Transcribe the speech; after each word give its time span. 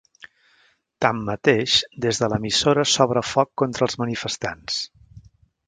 Tanmateix, 1.05 1.75
des 2.07 2.21
de 2.23 2.31
l'emissora 2.33 2.87
s'obre 2.95 3.25
foc 3.35 3.53
contra 3.63 3.89
els 3.91 4.01
manifestants. 4.07 4.83